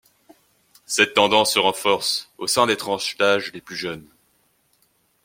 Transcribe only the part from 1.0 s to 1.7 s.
tendance se